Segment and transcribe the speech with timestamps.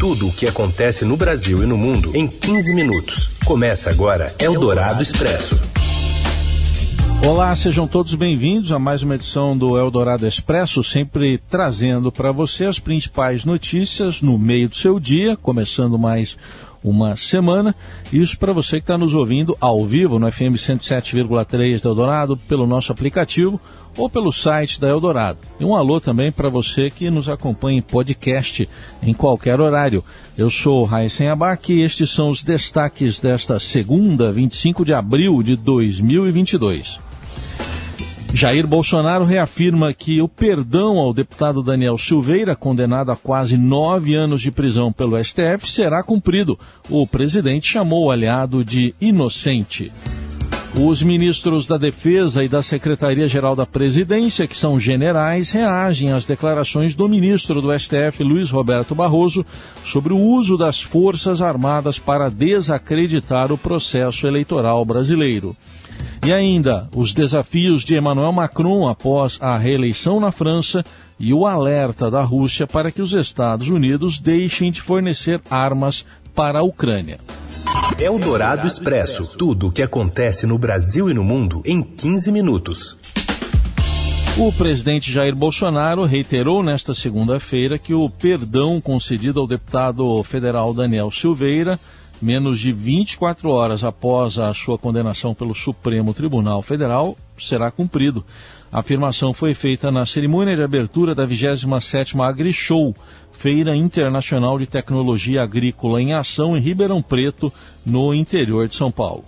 [0.00, 3.32] Tudo o que acontece no Brasil e no mundo em 15 minutos.
[3.44, 5.60] Começa agora Eldorado Expresso.
[7.22, 12.64] Olá, sejam todos bem-vindos a mais uma edição do Eldorado Expresso, sempre trazendo para você
[12.64, 16.34] as principais notícias no meio do seu dia, começando mais
[16.82, 17.74] uma semana.
[18.10, 22.66] Isso para você que está nos ouvindo ao vivo no FM 107,3 da Eldorado, pelo
[22.66, 23.60] nosso aplicativo
[23.96, 25.38] ou pelo site da Eldorado.
[25.58, 28.68] E um alô também para você que nos acompanha em podcast
[29.02, 30.04] em qualquer horário.
[30.36, 35.56] Eu sou Raíssen Abac e estes são os destaques desta segunda, 25 de abril de
[35.56, 37.00] 2022.
[38.32, 44.40] Jair Bolsonaro reafirma que o perdão ao deputado Daniel Silveira, condenado a quase nove anos
[44.40, 46.58] de prisão pelo STF, será cumprido.
[46.88, 49.92] O presidente chamou o aliado de inocente.
[50.78, 56.94] Os ministros da Defesa e da Secretaria-Geral da Presidência, que são generais, reagem às declarações
[56.94, 59.44] do ministro do STF, Luiz Roberto Barroso,
[59.84, 65.56] sobre o uso das Forças Armadas para desacreditar o processo eleitoral brasileiro.
[66.24, 70.84] E ainda, os desafios de Emmanuel Macron após a reeleição na França
[71.18, 76.60] e o alerta da Rússia para que os Estados Unidos deixem de fornecer armas para
[76.60, 77.18] a Ucrânia.
[78.00, 82.96] Eldorado Expresso tudo o que acontece no Brasil e no mundo em 15 minutos.
[84.38, 91.10] O presidente Jair Bolsonaro reiterou nesta segunda-feira que o perdão concedido ao deputado federal Daniel
[91.10, 91.78] Silveira
[92.20, 98.24] menos de 24 horas após a sua condenação pelo Supremo Tribunal Federal, será cumprido.
[98.72, 102.94] A afirmação foi feita na cerimônia de abertura da 27ª AgriShow,
[103.32, 107.52] Feira Internacional de Tecnologia Agrícola em Ação em Ribeirão Preto,
[107.84, 109.24] no interior de São Paulo.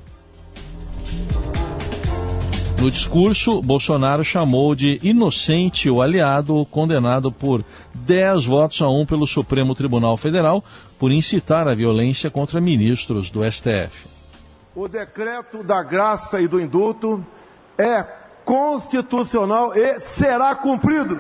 [2.81, 9.27] No discurso, Bolsonaro chamou de inocente o aliado condenado por 10 votos a 1 pelo
[9.27, 10.65] Supremo Tribunal Federal
[10.99, 14.07] por incitar a violência contra ministros do STF.
[14.75, 17.25] O decreto da graça e do indulto
[17.77, 21.19] é constitucional e será cumprido.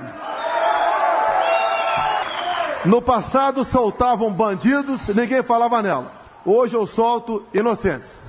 [2.84, 6.12] No passado soltavam bandidos, ninguém falava nela.
[6.44, 8.20] Hoje eu solto inocentes.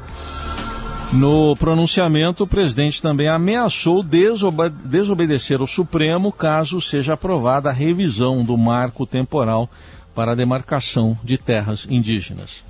[1.13, 8.43] No pronunciamento, o presidente também ameaçou desobe desobedecer ao Supremo caso seja aprovada a revisão
[8.43, 9.69] do marco temporal
[10.15, 12.63] para a demarcação de terras indígenas.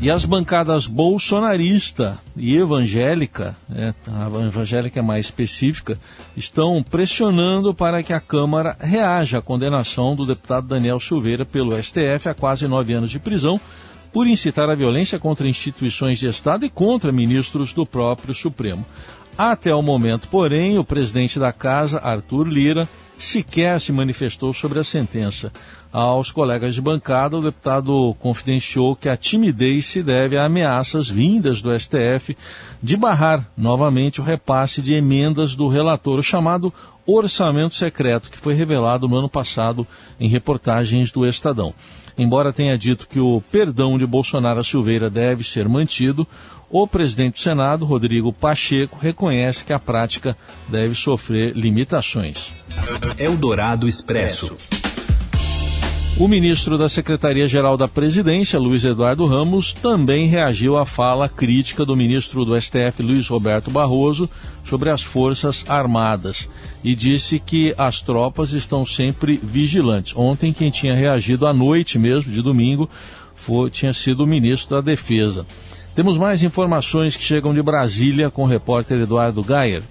[0.00, 5.96] E as bancadas bolsonarista e evangélica, é, a evangélica é mais específica,
[6.36, 12.28] estão pressionando para que a Câmara reaja à condenação do deputado Daniel Silveira pelo STF
[12.28, 13.58] a quase nove anos de prisão
[14.12, 18.84] por incitar a violência contra instituições de Estado e contra ministros do próprio Supremo.
[19.36, 22.88] Até o momento, porém, o presidente da casa, Arthur Lira,
[23.18, 25.52] sequer se manifestou sobre a sentença.
[25.94, 31.62] Aos colegas de bancada, o deputado confidenciou que a timidez se deve a ameaças vindas
[31.62, 32.36] do STF
[32.82, 36.74] de barrar novamente o repasse de emendas do relator, o chamado
[37.06, 39.86] orçamento secreto, que foi revelado no ano passado
[40.18, 41.72] em reportagens do Estadão.
[42.18, 46.26] Embora tenha dito que o perdão de Bolsonaro a Silveira deve ser mantido,
[46.68, 50.36] o presidente do Senado, Rodrigo Pacheco, reconhece que a prática
[50.68, 52.52] deve sofrer limitações.
[53.16, 54.56] Eldorado Expresso.
[56.16, 61.96] O ministro da Secretaria-Geral da Presidência, Luiz Eduardo Ramos, também reagiu à fala crítica do
[61.96, 64.30] ministro do STF, Luiz Roberto Barroso,
[64.64, 66.48] sobre as Forças Armadas
[66.84, 70.16] e disse que as tropas estão sempre vigilantes.
[70.16, 72.88] Ontem, quem tinha reagido à noite mesmo, de domingo,
[73.34, 75.44] foi, tinha sido o ministro da Defesa.
[75.96, 79.82] Temos mais informações que chegam de Brasília com o repórter Eduardo Gayer.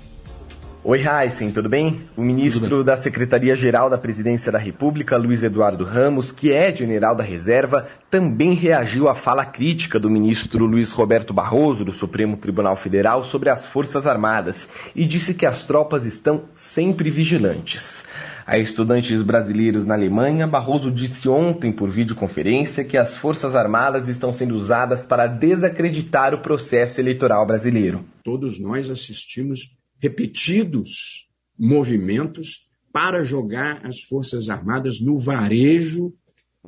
[0.86, 2.02] Oi, Heisen, tudo bem?
[2.18, 7.24] O ministro da Secretaria-Geral da Presidência da República, Luiz Eduardo Ramos, que é general da
[7.24, 13.24] reserva, também reagiu à fala crítica do ministro Luiz Roberto Barroso, do Supremo Tribunal Federal,
[13.24, 18.04] sobre as Forças Armadas e disse que as tropas estão sempre vigilantes.
[18.46, 24.34] A estudantes brasileiros na Alemanha, Barroso disse ontem por videoconferência que as Forças Armadas estão
[24.34, 28.04] sendo usadas para desacreditar o processo eleitoral brasileiro.
[28.22, 36.14] Todos nós assistimos repetidos movimentos para jogar as Forças Armadas no varejo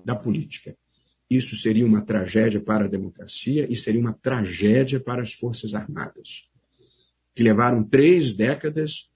[0.06, 0.74] da política.
[1.30, 6.48] Isso seria uma tragédia para a democracia e seria uma tragédia para as Forças Armadas,
[7.36, 9.12] que levaram três décadas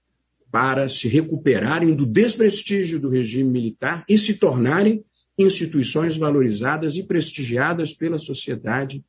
[0.50, 5.02] para se recuperarem do desprestígio do regime militar e se tornarem
[5.38, 9.02] instituições valorizadas e prestigiadas pela sociedade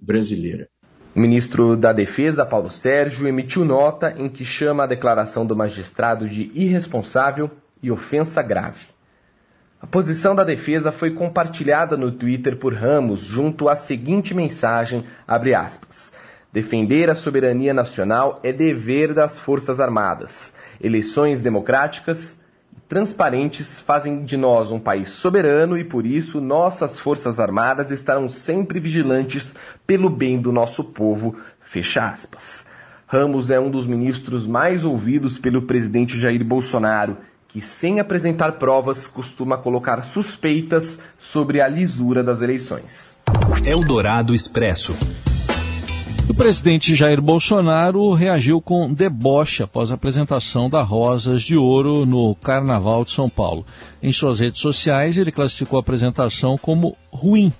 [0.00, 0.70] brasileira.
[1.16, 6.28] O ministro da Defesa, Paulo Sérgio, emitiu nota em que chama a declaração do magistrado
[6.28, 7.50] de irresponsável
[7.82, 8.84] e ofensa grave.
[9.80, 16.12] A posição da defesa foi compartilhada no Twitter por Ramos junto à seguinte mensagem, aspas,
[16.52, 20.52] Defender a soberania nacional é dever das Forças Armadas.
[20.78, 22.38] Eleições democráticas
[22.76, 28.28] e transparentes fazem de nós um país soberano e por isso nossas Forças Armadas estarão
[28.28, 29.54] sempre vigilantes
[29.86, 31.36] pelo bem do nosso povo.
[31.60, 32.66] Fecha aspas.
[33.06, 37.16] Ramos é um dos ministros mais ouvidos pelo presidente Jair Bolsonaro
[37.56, 43.16] que, sem apresentar provas, costuma colocar suspeitas sobre a lisura das eleições.
[43.64, 44.94] Eldorado Expresso.
[46.28, 52.34] O presidente Jair Bolsonaro reagiu com deboche após a apresentação da Rosas de Ouro no
[52.34, 53.64] Carnaval de São Paulo.
[54.02, 57.52] Em suas redes sociais, ele classificou a apresentação como ruim.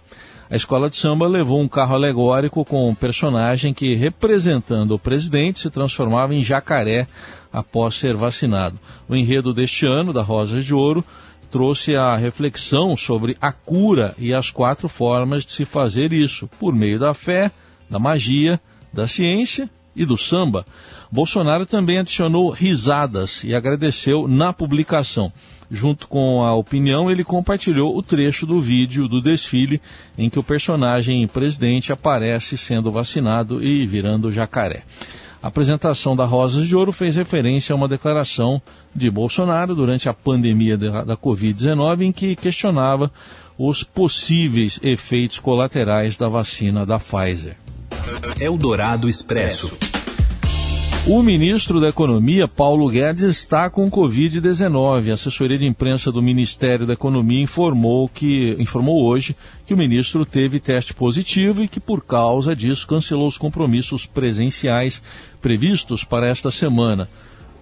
[0.48, 5.58] A escola de samba levou um carro alegórico com um personagem que, representando o presidente,
[5.58, 7.08] se transformava em jacaré
[7.52, 8.78] após ser vacinado.
[9.08, 11.04] O enredo deste ano, da Rosas de Ouro,
[11.50, 16.72] trouxe a reflexão sobre a cura e as quatro formas de se fazer isso, por
[16.72, 17.50] meio da fé,
[17.90, 18.60] da magia,
[18.92, 20.64] da ciência e do samba.
[21.10, 25.32] Bolsonaro também adicionou risadas e agradeceu na publicação.
[25.70, 29.80] Junto com a opinião, ele compartilhou o trecho do vídeo do desfile
[30.16, 34.84] em que o personagem presidente aparece sendo vacinado e virando jacaré.
[35.42, 38.60] A apresentação da Rosas de Ouro fez referência a uma declaração
[38.94, 43.10] de Bolsonaro durante a pandemia da, da Covid-19 em que questionava
[43.58, 47.56] os possíveis efeitos colaterais da vacina da Pfizer.
[48.40, 49.70] Eldorado Expresso.
[51.08, 55.10] O ministro da Economia, Paulo Guedes, está com Covid-19.
[55.10, 60.26] A assessoria de imprensa do Ministério da Economia informou, que, informou hoje que o ministro
[60.26, 65.00] teve teste positivo e que, por causa disso, cancelou os compromissos presenciais
[65.40, 67.08] previstos para esta semana.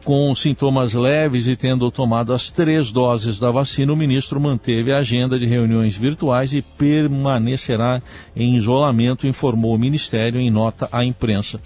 [0.05, 4.99] Com sintomas leves e tendo tomado as três doses da vacina, o ministro manteve a
[4.99, 8.03] agenda de reuniões virtuais e permanecerá
[8.37, 11.59] em isolamento, informou o Ministério em nota à imprensa.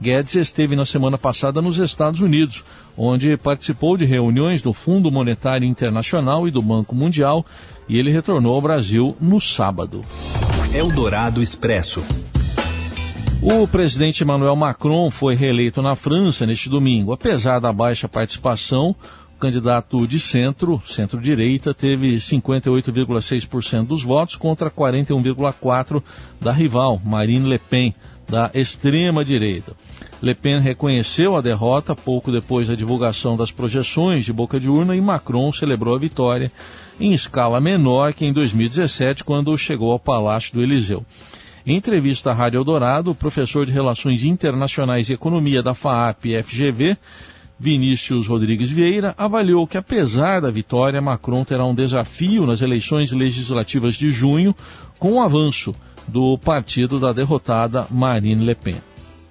[0.00, 2.64] Guedes esteve na semana passada nos Estados Unidos,
[2.96, 7.44] onde participou de reuniões do Fundo Monetário Internacional e do Banco Mundial,
[7.86, 10.02] e ele retornou ao Brasil no sábado.
[10.74, 12.02] Eldorado Expresso.
[13.44, 17.12] O presidente Emmanuel Macron foi reeleito na França neste domingo.
[17.12, 18.94] Apesar da baixa participação,
[19.34, 26.00] o candidato de centro, centro-direita, teve 58,6% dos votos contra 41,4%
[26.40, 27.92] da rival, Marine Le Pen
[28.28, 29.72] da extrema-direita.
[30.22, 34.94] Le Pen reconheceu a derrota pouco depois da divulgação das projeções de boca de urna
[34.94, 36.52] e Macron celebrou a vitória
[37.00, 41.04] em escala menor que em 2017, quando chegou ao Palácio do Eliseu.
[41.64, 46.96] Em entrevista à Rádio Eldorado, o professor de Relações Internacionais e Economia da FAAP-FGV,
[47.56, 53.94] Vinícius Rodrigues Vieira, avaliou que, apesar da vitória, Macron terá um desafio nas eleições legislativas
[53.94, 54.52] de junho,
[54.98, 55.72] com o avanço
[56.08, 58.76] do partido da derrotada Marine Le Pen.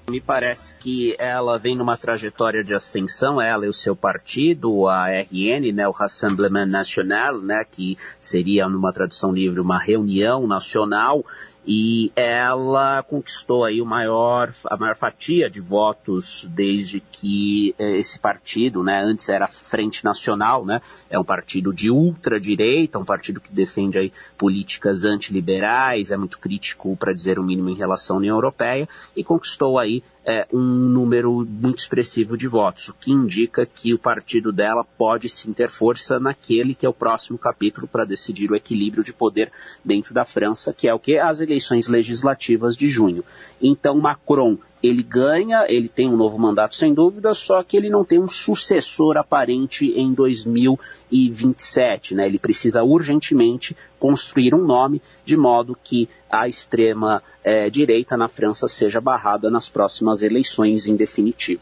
[0.10, 5.08] Me parece que ela vem numa trajetória de ascensão, ela e o seu partido, a
[5.08, 11.26] RN, né, o Rassemblement National, né, que seria, numa tradução livre, uma reunião nacional,
[11.66, 18.20] e ela conquistou aí o maior, a maior fatia de votos desde que eh, esse
[18.20, 23.54] partido, né, antes era Frente Nacional, né, é um partido de ultradireita, um partido que
[23.54, 28.36] defende aí políticas antiliberais, é muito crítico, para dizer o mínimo, em relação à União
[28.36, 33.94] Europeia, e conquistou aí é, um número muito expressivo de votos, o que indica que
[33.94, 38.52] o partido dela pode sim ter força naquele que é o próximo capítulo para decidir
[38.52, 39.52] o equilíbrio de poder
[39.84, 41.18] dentro da França, que é o que?
[41.18, 43.24] As eleições legislativas de junho.
[43.62, 48.04] Então Macron ele ganha, ele tem um novo mandato sem dúvida, só que ele não
[48.04, 52.16] tem um sucessor aparente em 2027.
[52.16, 52.26] Né?
[52.26, 58.68] Ele precisa urgentemente construir um nome de modo que a extrema é, direita na França
[58.68, 61.62] seja barrada nas próximas eleições em definitivo.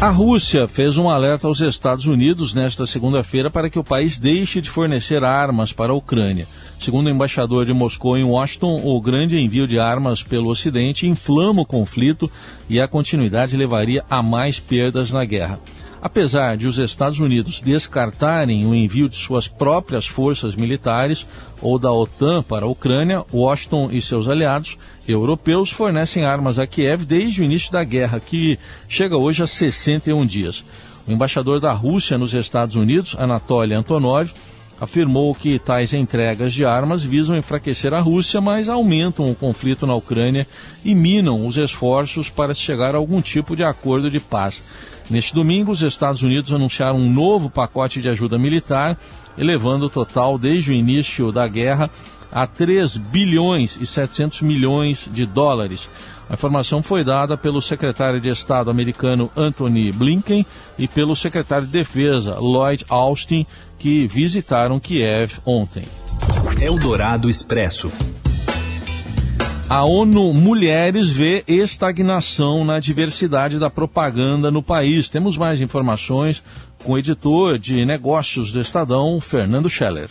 [0.00, 4.58] A Rússia fez um alerta aos Estados Unidos nesta segunda-feira para que o país deixe
[4.62, 6.48] de fornecer armas para a Ucrânia.
[6.80, 11.60] Segundo o embaixador de Moscou em Washington, o grande envio de armas pelo Ocidente inflama
[11.60, 12.30] o conflito
[12.66, 15.60] e a continuidade levaria a mais perdas na guerra.
[16.00, 21.26] Apesar de os Estados Unidos descartarem o envio de suas próprias forças militares
[21.60, 24.78] ou da OTAN para a Ucrânia, Washington e seus aliados
[25.10, 30.24] europeus fornecem armas a Kiev desde o início da guerra, que chega hoje a 61
[30.26, 30.64] dias.
[31.06, 34.30] O embaixador da Rússia nos Estados Unidos, Anatoly Antonov,
[34.80, 39.94] afirmou que tais entregas de armas visam enfraquecer a Rússia, mas aumentam o conflito na
[39.94, 40.46] Ucrânia
[40.84, 44.62] e minam os esforços para chegar a algum tipo de acordo de paz.
[45.10, 48.96] Neste domingo, os Estados Unidos anunciaram um novo pacote de ajuda militar,
[49.36, 51.90] elevando o total desde o início da guerra
[52.32, 55.88] a 3 bilhões e 700 milhões de dólares.
[56.28, 60.46] A informação foi dada pelo secretário de Estado americano Anthony Blinken
[60.78, 63.44] e pelo secretário de Defesa Lloyd Austin,
[63.78, 65.82] que visitaram Kiev ontem.
[66.60, 67.90] Eldorado Expresso.
[69.68, 75.08] A ONU Mulheres vê estagnação na diversidade da propaganda no país.
[75.08, 76.42] Temos mais informações
[76.84, 80.10] com o editor de negócios do Estadão, Fernando Scheller.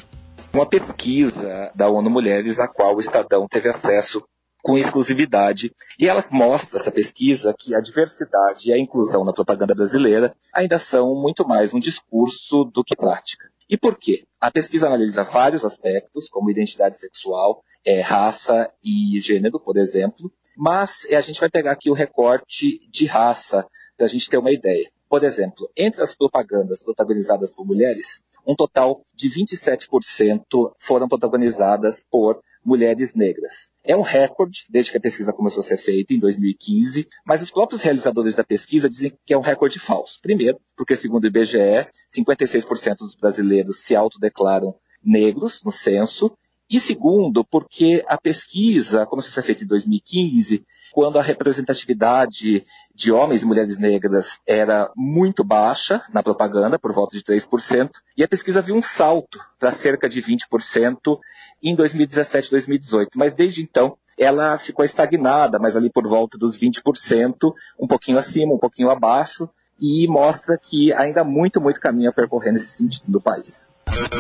[0.53, 4.23] Uma pesquisa da ONU Mulheres, a qual o Estadão teve acesso
[4.63, 5.71] com exclusividade.
[5.97, 10.79] E ela mostra, essa pesquisa, que a diversidade e a inclusão na propaganda brasileira ainda
[10.79, 13.49] são muito mais um discurso do que prática.
[13.69, 14.25] E por quê?
[14.41, 21.05] A pesquisa analisa vários aspectos, como identidade sexual, é, raça e gênero, por exemplo, mas
[21.09, 24.51] é, a gente vai pegar aqui o recorte de raça para a gente ter uma
[24.51, 24.89] ideia.
[25.09, 32.39] Por exemplo, entre as propagandas protagonizadas por mulheres, um total de 27% foram protagonizadas por
[32.63, 33.69] mulheres negras.
[33.83, 37.49] É um recorde desde que a pesquisa começou a ser feita, em 2015, mas os
[37.49, 40.19] próprios realizadores da pesquisa dizem que é um recorde falso.
[40.21, 46.31] Primeiro, porque segundo o IBGE, 56% dos brasileiros se autodeclaram negros no censo,
[46.71, 53.11] e segundo, porque a pesquisa começou a ser feita em 2015, quando a representatividade de
[53.11, 58.27] homens e mulheres negras era muito baixa na propaganda, por volta de 3%, e a
[58.27, 61.17] pesquisa viu um salto para cerca de 20%
[61.63, 63.09] em 2017 e 2018.
[63.15, 68.53] Mas desde então, ela ficou estagnada, mas ali por volta dos 20%, um pouquinho acima,
[68.53, 73.21] um pouquinho abaixo, e mostra que ainda muito, muito caminho a percorrer nesse sentido do
[73.21, 73.67] país.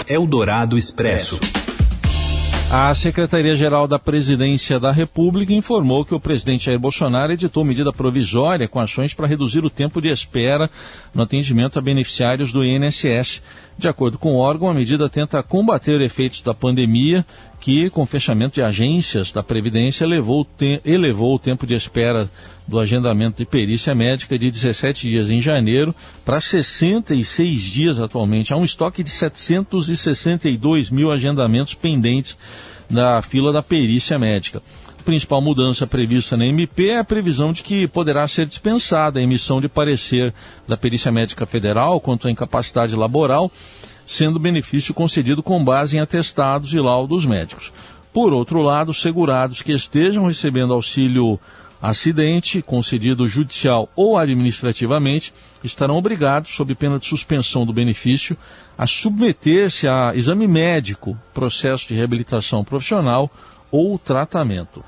[0.07, 1.37] Eldorado Expresso.
[2.71, 8.67] A Secretaria-Geral da Presidência da República informou que o presidente Jair Bolsonaro editou medida provisória
[8.67, 10.69] com ações para reduzir o tempo de espera
[11.11, 13.41] no atendimento a beneficiários do INSS.
[13.75, 17.25] De acordo com o órgão, a medida tenta combater efeitos da pandemia
[17.59, 20.45] que, com o fechamento de agências da Previdência, elevou,
[20.85, 22.29] elevou o tempo de espera
[22.69, 28.53] do agendamento de perícia médica de 17 dias em janeiro para 66 dias atualmente.
[28.53, 32.37] Há um estoque de 762 mil agendamentos pendentes
[32.87, 34.61] na fila da perícia médica.
[34.99, 39.23] A principal mudança prevista na MP é a previsão de que poderá ser dispensada a
[39.23, 40.31] emissão de parecer
[40.67, 43.51] da Perícia Médica Federal quanto à incapacidade laboral
[44.05, 47.71] sendo benefício concedido com base em atestados e laudos médicos.
[48.11, 51.39] Por outro lado, segurados que estejam recebendo auxílio
[51.81, 55.33] acidente, concedido judicial ou administrativamente,
[55.63, 58.37] estarão obrigados, sob pena de suspensão do benefício,
[58.77, 63.29] a submeter-se a exame médico, processo de reabilitação profissional
[63.71, 64.83] ou tratamento.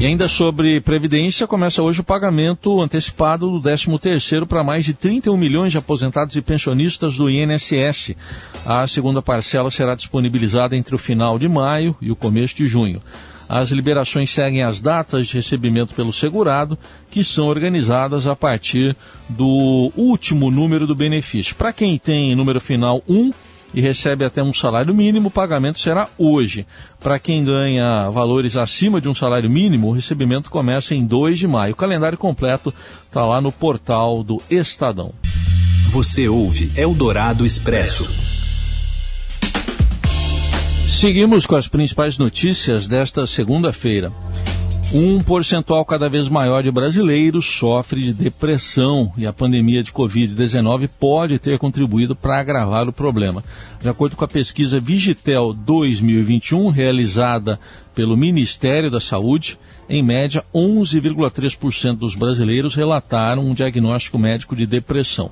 [0.00, 5.36] E ainda sobre Previdência, começa hoje o pagamento antecipado do 13º para mais de 31
[5.36, 8.16] milhões de aposentados e pensionistas do INSS.
[8.64, 13.02] A segunda parcela será disponibilizada entre o final de maio e o começo de junho.
[13.50, 16.78] As liberações seguem as datas de recebimento pelo segurado,
[17.10, 18.96] que são organizadas a partir
[19.28, 21.56] do último número do benefício.
[21.56, 23.32] Para quem tem número final 1,
[23.74, 26.64] e recebe até um salário mínimo, o pagamento será hoje.
[27.00, 31.48] Para quem ganha valores acima de um salário mínimo, o recebimento começa em 2 de
[31.48, 31.72] maio.
[31.72, 32.72] O calendário completo
[33.04, 35.12] está lá no portal do Estadão.
[35.90, 38.29] Você ouve Eldorado Expresso.
[40.90, 44.12] Seguimos com as principais notícias desta segunda-feira.
[44.92, 50.90] Um percentual cada vez maior de brasileiros sofre de depressão e a pandemia de Covid-19
[50.98, 53.42] pode ter contribuído para agravar o problema.
[53.80, 57.58] De acordo com a pesquisa Vigitel 2021, realizada
[57.94, 65.30] pelo Ministério da Saúde, em média 11,3% dos brasileiros relataram um diagnóstico médico de depressão.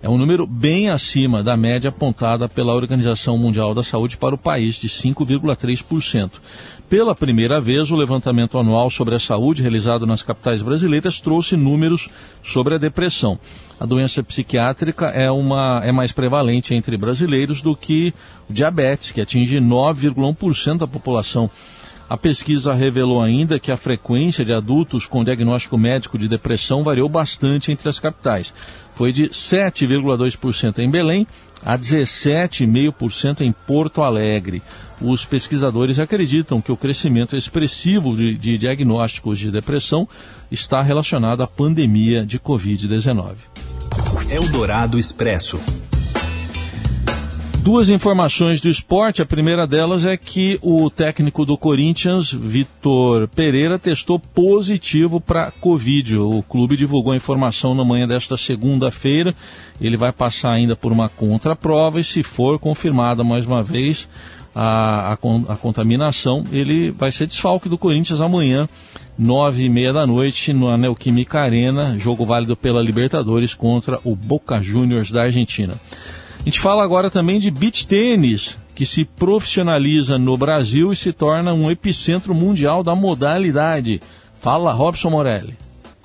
[0.00, 4.38] É um número bem acima da média apontada pela Organização Mundial da Saúde para o
[4.38, 6.30] país, de 5,3%.
[6.88, 12.08] Pela primeira vez, o levantamento anual sobre a saúde realizado nas capitais brasileiras trouxe números
[12.44, 13.40] sobre a depressão.
[13.78, 18.14] A doença psiquiátrica é, uma, é mais prevalente entre brasileiros do que
[18.48, 21.50] o diabetes, que atinge 9,1% da população.
[22.08, 27.08] A pesquisa revelou ainda que a frequência de adultos com diagnóstico médico de depressão variou
[27.08, 28.52] bastante entre as capitais.
[28.94, 31.26] Foi de 7,2% em Belém
[31.62, 34.62] a 17,5% em Porto Alegre.
[35.00, 40.08] Os pesquisadores acreditam que o crescimento expressivo de, de diagnósticos de depressão
[40.50, 43.34] está relacionado à pandemia de Covid-19.
[44.30, 45.60] Eldorado Expresso.
[47.70, 49.20] Duas informações do esporte.
[49.20, 56.16] A primeira delas é que o técnico do Corinthians, Vitor Pereira, testou positivo para Covid.
[56.16, 59.34] O clube divulgou a informação na manhã desta segunda-feira.
[59.78, 64.08] Ele vai passar ainda por uma contraprova e, se for confirmada mais uma vez
[64.54, 68.66] a, a, a contaminação, ele vai ser desfalque do Corinthians amanhã,
[69.18, 74.58] nove e meia da noite, no Neoquímica Arena, jogo válido pela Libertadores contra o Boca
[74.62, 75.74] Juniors da Argentina.
[76.48, 81.52] Gente fala agora também de beach tênis, que se profissionaliza no Brasil e se torna
[81.52, 84.00] um epicentro mundial da modalidade.
[84.40, 85.58] Fala, Robson Morelli.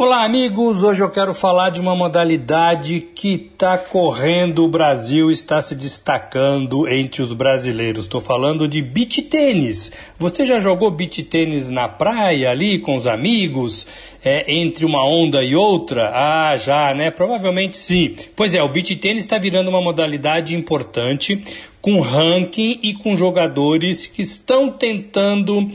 [0.06, 0.84] Olá, amigos!
[0.84, 6.90] Hoje eu quero falar de uma modalidade que está correndo o Brasil, está se destacando
[6.90, 8.04] entre os brasileiros.
[8.04, 9.94] Estou falando de beach tênis.
[10.20, 13.88] Você já jogou beach tênis na praia ali com os amigos,
[14.22, 16.12] é, entre uma onda e outra?
[16.14, 17.10] Ah, já, né?
[17.10, 18.14] Provavelmente sim.
[18.36, 21.42] Pois é, o beach tênis está virando uma modalidade importante
[21.82, 25.66] com ranking e com jogadores que estão tentando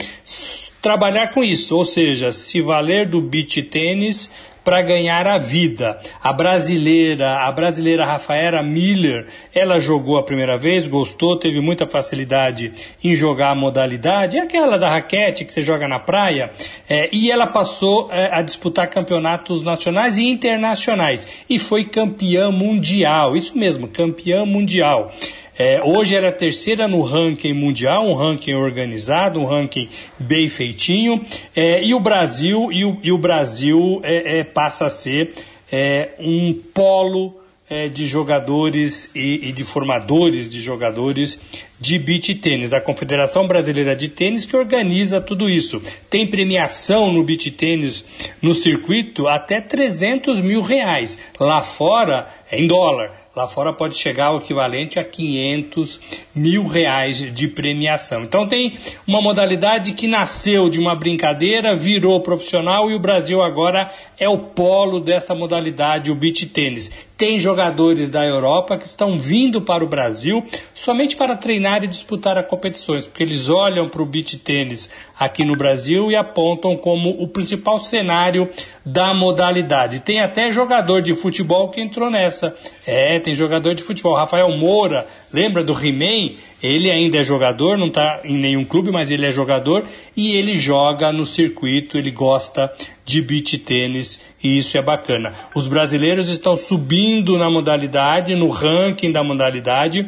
[0.80, 4.32] trabalhar com isso, ou seja, se valer do beach tênis
[4.68, 5.98] para ganhar a vida.
[6.22, 12.74] A brasileira, a brasileira Rafaela Miller, ela jogou a primeira vez, gostou, teve muita facilidade
[13.02, 16.50] em jogar a modalidade, é aquela da raquete que você joga na praia,
[16.86, 23.34] é, e ela passou é, a disputar campeonatos nacionais e internacionais e foi campeã mundial,
[23.34, 25.14] isso mesmo, campeã mundial.
[25.58, 31.24] É, hoje ela é terceira no ranking mundial, um ranking organizado, um ranking bem feitinho.
[31.56, 35.34] É, e o Brasil e o, e o Brasil é, é passa a ser
[35.72, 41.40] é, um polo é, de jogadores e, e, de formadores de jogadores
[41.78, 42.72] de beach tênis.
[42.72, 45.82] A Confederação Brasileira de Tênis que organiza tudo isso.
[46.08, 48.06] Tem premiação no beach tênis
[48.40, 51.18] no circuito até 300 mil reais.
[51.38, 53.27] Lá fora em dólar.
[53.38, 56.00] Lá fora pode chegar ao equivalente a 500
[56.34, 58.24] mil reais de premiação.
[58.24, 58.76] Então tem
[59.06, 64.38] uma modalidade que nasceu de uma brincadeira, virou profissional e o Brasil agora é o
[64.38, 66.90] polo dessa modalidade, o beach tênis.
[67.18, 72.38] Tem jogadores da Europa que estão vindo para o Brasil somente para treinar e disputar
[72.38, 77.10] as competições, porque eles olham para o beach tênis aqui no Brasil e apontam como
[77.20, 78.48] o principal cenário
[78.86, 79.98] da modalidade.
[79.98, 82.56] Tem até jogador de futebol que entrou nessa.
[82.86, 84.14] É, tem jogador de futebol.
[84.14, 86.36] Rafael Moura, lembra do He-Man?
[86.62, 89.84] Ele ainda é jogador, não está em nenhum clube, mas ele é jogador
[90.16, 92.72] e ele joga no circuito, ele gosta
[93.04, 95.32] de beach tênis e isso é bacana.
[95.54, 100.06] Os brasileiros estão subindo na modalidade, no ranking da modalidade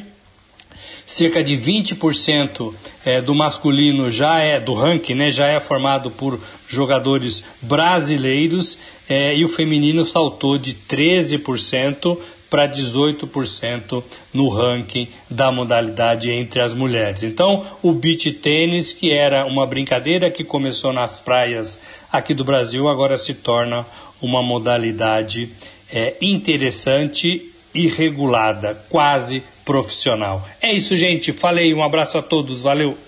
[1.11, 2.73] cerca de 20%
[3.05, 9.35] é, do masculino já é do ranking, né, já é formado por jogadores brasileiros é,
[9.37, 12.17] e o feminino saltou de 13%
[12.51, 14.03] para 18%
[14.35, 17.23] no ranking da modalidade entre as mulheres.
[17.23, 21.81] Então, o beach tênis, que era uma brincadeira que começou nas praias
[22.13, 23.87] aqui do Brasil, agora se torna
[24.21, 25.49] uma modalidade
[25.91, 30.47] é, interessante e regulada, quase profissional.
[30.61, 31.33] É isso, gente.
[31.33, 32.99] Falei, um abraço a todos, valeu.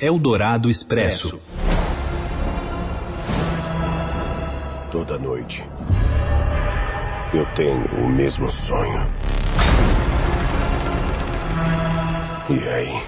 [0.00, 1.38] Eldorado Expresso.
[4.90, 5.62] Toda noite
[7.32, 9.06] eu tenho o mesmo sonho.
[12.48, 13.02] E aí?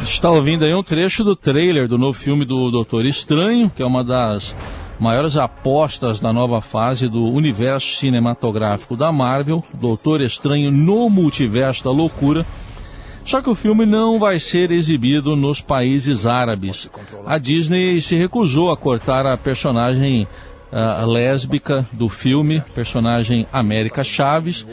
[0.00, 3.86] Está ouvindo aí um trecho do trailer do novo filme do Doutor Estranho, que é
[3.86, 4.54] uma das
[4.98, 11.90] maiores apostas da nova fase do universo cinematográfico da Marvel, Doutor Estranho no Multiverso da
[11.90, 12.46] Loucura.
[13.26, 16.88] Só que o filme não vai ser exibido nos países árabes.
[17.26, 20.28] A Disney se recusou a cortar a personagem
[20.72, 24.64] uh, lésbica do filme, personagem América Chaves,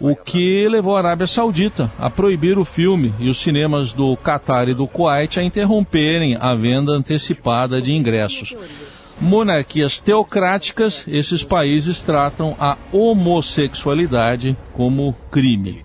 [0.00, 4.68] o que levou a Arábia Saudita a proibir o filme e os cinemas do Catar
[4.68, 8.56] e do Kuwait a interromperem a venda antecipada de ingressos
[9.20, 15.82] monarquias teocráticas, esses países tratam a homossexualidade como crime.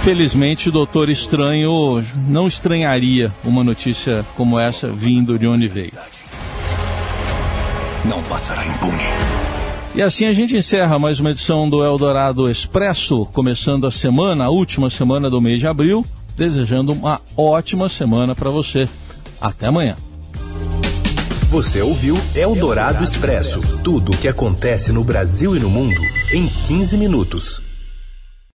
[0.00, 5.92] Infelizmente, o Doutor Estranho não estranharia uma notícia como essa vindo de onde veio.
[8.06, 9.02] Não passará impune.
[9.94, 14.48] E assim a gente encerra mais uma edição do Eldorado Expresso, começando a semana, a
[14.48, 16.02] última semana do mês de abril
[16.34, 18.88] desejando uma ótima semana para você.
[19.38, 19.96] Até amanhã.
[21.50, 26.00] Você ouviu Eldorado Expresso tudo o que acontece no Brasil e no mundo
[26.32, 27.69] em 15 minutos.